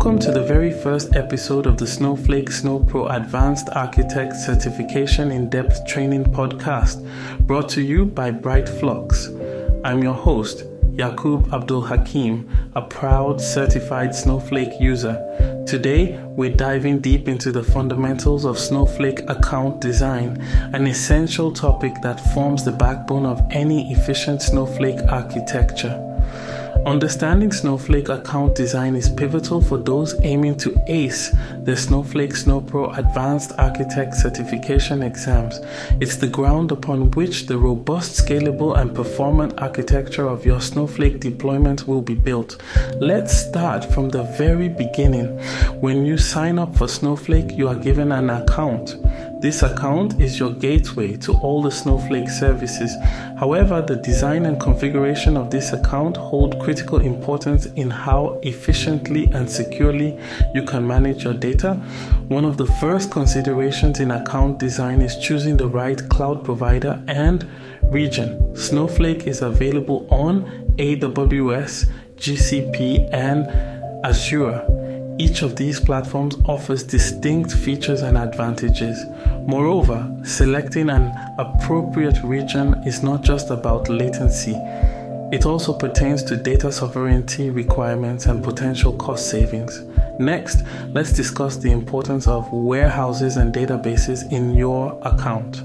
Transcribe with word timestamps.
Welcome 0.00 0.18
to 0.20 0.32
the 0.32 0.42
very 0.42 0.72
first 0.72 1.14
episode 1.14 1.66
of 1.66 1.76
the 1.76 1.86
Snowflake 1.86 2.48
SnowPro 2.48 3.14
Advanced 3.14 3.68
Architect 3.74 4.34
Certification 4.34 5.30
in 5.30 5.50
Depth 5.50 5.86
Training 5.86 6.24
Podcast, 6.24 7.06
brought 7.46 7.68
to 7.68 7.82
you 7.82 8.06
by 8.06 8.30
Bright 8.30 8.66
Flux. 8.66 9.28
I'm 9.84 10.02
your 10.02 10.14
host, 10.14 10.64
Yakub 10.90 11.52
Abdul 11.52 11.82
Hakim, 11.82 12.48
a 12.74 12.80
proud 12.80 13.42
certified 13.42 14.14
Snowflake 14.14 14.80
user. 14.80 15.64
Today, 15.66 16.18
we're 16.28 16.56
diving 16.56 17.00
deep 17.00 17.28
into 17.28 17.52
the 17.52 17.62
fundamentals 17.62 18.46
of 18.46 18.58
Snowflake 18.58 19.28
account 19.28 19.82
design, 19.82 20.40
an 20.72 20.86
essential 20.86 21.52
topic 21.52 21.92
that 22.02 22.32
forms 22.32 22.64
the 22.64 22.72
backbone 22.72 23.26
of 23.26 23.42
any 23.50 23.92
efficient 23.92 24.40
Snowflake 24.40 25.00
architecture. 25.10 26.06
Understanding 26.86 27.52
Snowflake 27.52 28.08
account 28.08 28.54
design 28.54 28.96
is 28.96 29.10
pivotal 29.10 29.60
for 29.60 29.76
those 29.76 30.18
aiming 30.22 30.56
to 30.56 30.74
ace 30.86 31.30
the 31.64 31.76
Snowflake 31.76 32.32
SnowPro 32.32 32.96
Advanced 32.96 33.52
Architect 33.58 34.14
Certification 34.14 35.02
exams. 35.02 35.60
It's 36.00 36.16
the 36.16 36.26
ground 36.26 36.72
upon 36.72 37.10
which 37.10 37.46
the 37.46 37.58
robust, 37.58 38.24
scalable, 38.24 38.78
and 38.78 38.94
performant 38.94 39.60
architecture 39.60 40.26
of 40.26 40.46
your 40.46 40.60
Snowflake 40.60 41.20
deployment 41.20 41.86
will 41.86 42.00
be 42.00 42.14
built. 42.14 42.62
Let's 42.96 43.36
start 43.36 43.84
from 43.84 44.08
the 44.08 44.22
very 44.38 44.70
beginning. 44.70 45.38
When 45.80 46.06
you 46.06 46.16
sign 46.16 46.58
up 46.58 46.74
for 46.76 46.88
Snowflake, 46.88 47.52
you 47.52 47.68
are 47.68 47.74
given 47.74 48.10
an 48.10 48.30
account. 48.30 48.96
This 49.40 49.62
account 49.62 50.20
is 50.20 50.38
your 50.38 50.52
gateway 50.52 51.16
to 51.16 51.32
all 51.32 51.62
the 51.62 51.70
Snowflake 51.70 52.28
services. 52.28 52.94
However, 53.38 53.80
the 53.80 53.96
design 53.96 54.44
and 54.44 54.60
configuration 54.60 55.34
of 55.34 55.50
this 55.50 55.72
account 55.72 56.18
hold 56.18 56.60
critical 56.60 57.00
importance 57.00 57.64
in 57.64 57.88
how 57.88 58.38
efficiently 58.42 59.30
and 59.32 59.50
securely 59.50 60.20
you 60.54 60.62
can 60.64 60.86
manage 60.86 61.24
your 61.24 61.32
data. 61.32 61.72
One 62.28 62.44
of 62.44 62.58
the 62.58 62.66
first 62.66 63.10
considerations 63.10 63.98
in 63.98 64.10
account 64.10 64.58
design 64.58 65.00
is 65.00 65.16
choosing 65.16 65.56
the 65.56 65.68
right 65.68 66.06
cloud 66.10 66.44
provider 66.44 67.02
and 67.08 67.48
region. 67.84 68.54
Snowflake 68.54 69.26
is 69.26 69.40
available 69.40 70.06
on 70.10 70.44
AWS, 70.76 71.86
GCP, 72.18 73.08
and 73.14 73.46
Azure. 74.04 74.79
Each 75.20 75.42
of 75.42 75.54
these 75.54 75.78
platforms 75.78 76.34
offers 76.46 76.82
distinct 76.82 77.52
features 77.52 78.00
and 78.00 78.16
advantages. 78.16 79.04
Moreover, 79.46 80.10
selecting 80.24 80.88
an 80.88 81.12
appropriate 81.36 82.22
region 82.24 82.72
is 82.86 83.02
not 83.02 83.20
just 83.20 83.50
about 83.50 83.90
latency, 83.90 84.54
it 85.30 85.44
also 85.44 85.74
pertains 85.74 86.22
to 86.22 86.38
data 86.38 86.72
sovereignty 86.72 87.50
requirements 87.50 88.24
and 88.24 88.42
potential 88.42 88.94
cost 88.94 89.28
savings. 89.28 89.82
Next, 90.18 90.62
let's 90.88 91.12
discuss 91.12 91.58
the 91.58 91.70
importance 91.70 92.26
of 92.26 92.50
warehouses 92.50 93.36
and 93.36 93.52
databases 93.52 94.32
in 94.32 94.54
your 94.54 94.98
account. 95.02 95.62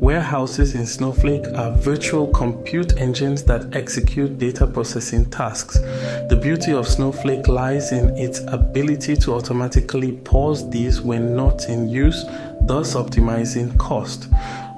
Warehouses 0.00 0.76
in 0.76 0.86
Snowflake 0.86 1.44
are 1.56 1.72
virtual 1.72 2.28
compute 2.28 2.96
engines 2.98 3.42
that 3.44 3.74
execute 3.74 4.38
data 4.38 4.64
processing 4.64 5.28
tasks. 5.28 5.80
The 6.28 6.38
beauty 6.40 6.72
of 6.72 6.86
Snowflake 6.86 7.48
lies 7.48 7.90
in 7.90 8.16
its 8.16 8.38
ability 8.46 9.16
to 9.16 9.34
automatically 9.34 10.12
pause 10.12 10.70
these 10.70 11.00
when 11.00 11.34
not 11.34 11.68
in 11.68 11.88
use, 11.88 12.24
thus 12.60 12.94
optimizing 12.94 13.76
cost. 13.76 14.28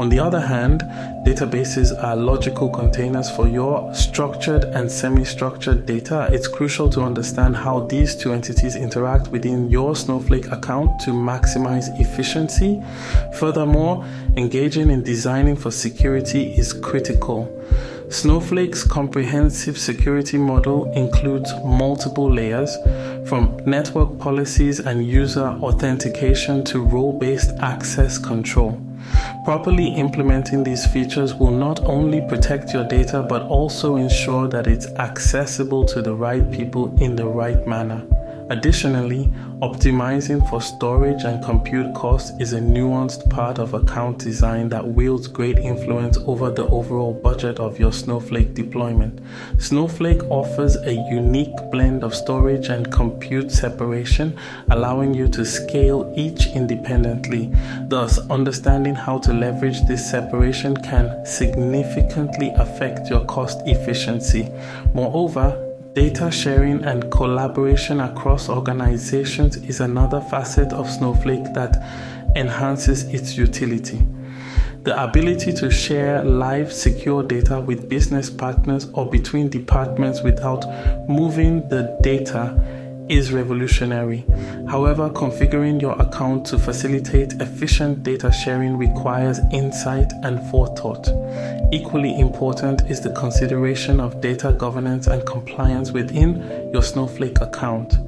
On 0.00 0.08
the 0.08 0.18
other 0.18 0.40
hand, 0.40 0.80
databases 1.26 1.92
are 2.02 2.16
logical 2.16 2.70
containers 2.70 3.30
for 3.30 3.46
your 3.46 3.94
structured 3.94 4.64
and 4.64 4.90
semi 4.90 5.26
structured 5.26 5.84
data. 5.84 6.26
It's 6.32 6.48
crucial 6.48 6.88
to 6.88 7.02
understand 7.02 7.54
how 7.54 7.80
these 7.80 8.16
two 8.16 8.32
entities 8.32 8.76
interact 8.76 9.28
within 9.28 9.68
your 9.68 9.94
Snowflake 9.94 10.50
account 10.50 11.00
to 11.00 11.10
maximize 11.10 11.88
efficiency. 12.00 12.82
Furthermore, 13.38 14.02
engaging 14.38 14.88
in 14.88 15.02
designing 15.02 15.54
for 15.54 15.70
security 15.70 16.44
is 16.56 16.72
critical. 16.72 17.54
Snowflake's 18.08 18.82
comprehensive 18.82 19.76
security 19.76 20.38
model 20.38 20.90
includes 20.94 21.52
multiple 21.62 22.32
layers, 22.32 22.74
from 23.28 23.54
network 23.66 24.18
policies 24.18 24.80
and 24.80 25.06
user 25.06 25.48
authentication 25.60 26.64
to 26.64 26.82
role 26.82 27.18
based 27.18 27.50
access 27.60 28.16
control. 28.16 28.80
Properly 29.44 29.88
implementing 29.88 30.62
these 30.62 30.86
features 30.86 31.34
will 31.34 31.50
not 31.50 31.80
only 31.84 32.20
protect 32.20 32.74
your 32.74 32.84
data 32.84 33.22
but 33.22 33.42
also 33.42 33.96
ensure 33.96 34.46
that 34.48 34.66
it's 34.66 34.86
accessible 34.98 35.84
to 35.86 36.02
the 36.02 36.14
right 36.14 36.48
people 36.50 36.94
in 37.00 37.16
the 37.16 37.26
right 37.26 37.66
manner. 37.66 38.02
Additionally, 38.50 39.26
optimizing 39.62 40.44
for 40.50 40.60
storage 40.60 41.22
and 41.22 41.40
compute 41.44 41.94
costs 41.94 42.32
is 42.40 42.52
a 42.52 42.58
nuanced 42.58 43.30
part 43.30 43.60
of 43.60 43.74
account 43.74 44.18
design 44.18 44.68
that 44.68 44.84
wields 44.84 45.28
great 45.28 45.56
influence 45.58 46.18
over 46.26 46.50
the 46.50 46.66
overall 46.66 47.14
budget 47.14 47.60
of 47.60 47.78
your 47.78 47.92
Snowflake 47.92 48.52
deployment. 48.52 49.20
Snowflake 49.58 50.24
offers 50.24 50.74
a 50.74 50.94
unique 51.12 51.54
blend 51.70 52.02
of 52.02 52.12
storage 52.12 52.70
and 52.70 52.90
compute 52.90 53.52
separation, 53.52 54.36
allowing 54.72 55.14
you 55.14 55.28
to 55.28 55.44
scale 55.44 56.12
each 56.16 56.48
independently. 56.48 57.52
Thus, 57.82 58.18
understanding 58.30 58.96
how 58.96 59.18
to 59.18 59.32
leverage 59.32 59.80
this 59.86 60.10
separation 60.10 60.76
can 60.78 61.24
significantly 61.24 62.50
affect 62.56 63.08
your 63.08 63.24
cost 63.26 63.60
efficiency. 63.66 64.48
Moreover, 64.92 65.69
Data 65.92 66.30
sharing 66.30 66.84
and 66.84 67.10
collaboration 67.10 67.98
across 68.00 68.48
organizations 68.48 69.56
is 69.56 69.80
another 69.80 70.20
facet 70.20 70.72
of 70.72 70.88
Snowflake 70.88 71.52
that 71.54 71.82
enhances 72.36 73.02
its 73.12 73.36
utility. 73.36 74.00
The 74.84 75.02
ability 75.02 75.52
to 75.54 75.68
share 75.68 76.22
live, 76.22 76.72
secure 76.72 77.24
data 77.24 77.60
with 77.60 77.88
business 77.88 78.30
partners 78.30 78.88
or 78.92 79.10
between 79.10 79.48
departments 79.48 80.22
without 80.22 80.64
moving 81.08 81.68
the 81.68 81.98
data 82.02 82.79
is 83.10 83.32
revolutionary. 83.32 84.24
However, 84.68 85.10
configuring 85.10 85.82
your 85.82 86.00
account 86.00 86.46
to 86.46 86.58
facilitate 86.58 87.34
efficient 87.34 88.04
data 88.04 88.30
sharing 88.30 88.76
requires 88.76 89.40
insight 89.52 90.12
and 90.22 90.40
forethought. 90.50 91.08
Equally 91.72 92.18
important 92.18 92.82
is 92.88 93.00
the 93.00 93.12
consideration 93.12 93.98
of 94.00 94.20
data 94.20 94.52
governance 94.52 95.08
and 95.08 95.26
compliance 95.26 95.90
within 95.90 96.70
your 96.72 96.82
Snowflake 96.82 97.40
account 97.40 97.98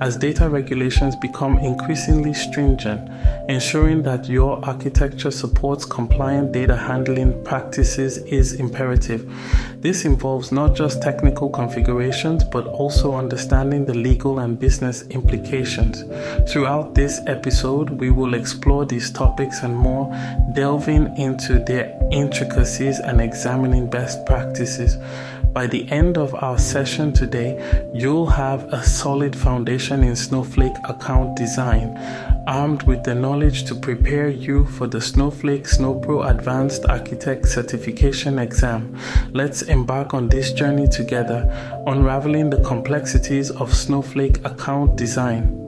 as 0.00 0.16
data 0.16 0.48
regulations 0.48 1.14
become 1.16 1.58
increasingly 1.58 2.34
stringent, 2.34 3.08
ensuring 3.48 4.02
that 4.02 4.28
your 4.28 4.64
architecture 4.64 5.30
supports 5.30 5.84
compliant 5.84 6.52
data 6.52 6.76
handling 6.76 7.42
practices 7.44 8.18
is 8.18 8.54
imperative. 8.54 9.30
This 9.80 10.04
involves 10.04 10.52
not 10.52 10.74
just 10.74 11.02
technical 11.02 11.48
configurations 11.50 12.44
but 12.44 12.66
also 12.66 13.14
understanding 13.14 13.84
the 13.84 13.94
legal 13.94 14.38
and 14.38 14.58
business 14.58 15.02
implications. 15.08 16.04
Throughout 16.50 16.94
this 16.94 17.20
episode, 17.26 17.90
we 17.90 18.10
will 18.10 18.34
explore 18.34 18.84
these 18.84 19.10
topics 19.10 19.62
and 19.62 19.76
more, 19.76 20.10
delving 20.54 21.16
into 21.16 21.58
their 21.60 21.98
intricacies 22.10 22.98
and 22.98 23.20
examining 23.20 23.88
best 23.88 24.24
practices. 24.26 24.96
By 25.52 25.66
the 25.66 25.86
end 25.90 26.16
of 26.16 26.34
our 26.34 26.58
session 26.58 27.12
today, 27.12 27.60
you'll 27.92 28.26
have 28.26 28.64
a 28.72 28.82
solid 28.82 29.36
foundation 29.36 30.02
in 30.02 30.16
Snowflake 30.16 30.76
account 30.88 31.36
design, 31.36 31.94
armed 32.46 32.84
with 32.84 33.04
the 33.04 33.14
knowledge 33.14 33.64
to 33.64 33.74
prepare 33.74 34.28
you 34.28 34.64
for 34.64 34.86
the 34.86 35.00
Snowflake 35.00 35.64
SnowPro 35.64 36.30
Advanced 36.30 36.86
Architect 36.86 37.46
Certification 37.46 38.38
exam. 38.38 38.98
Let's 39.32 39.60
embark 39.60 40.14
on 40.14 40.30
this 40.30 40.54
journey 40.54 40.88
together, 40.88 41.44
unraveling 41.86 42.48
the 42.48 42.62
complexities 42.62 43.50
of 43.50 43.74
Snowflake 43.74 44.42
account 44.46 44.96
design. 44.96 45.58